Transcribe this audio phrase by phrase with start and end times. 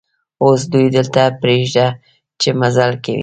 [0.43, 1.87] اوس دوی دلته پرېږده
[2.41, 3.19] چې مزل کوي.